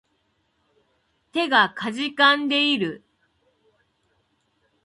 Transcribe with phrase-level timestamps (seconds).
[1.31, 3.03] 手が悴んでいる